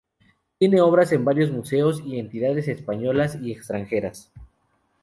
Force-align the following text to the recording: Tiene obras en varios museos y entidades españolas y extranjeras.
Tiene 0.57 0.81
obras 0.81 1.11
en 1.11 1.23
varios 1.23 1.51
museos 1.51 2.01
y 2.03 2.17
entidades 2.17 2.67
españolas 2.67 3.37
y 3.39 3.51
extranjeras. 3.51 4.31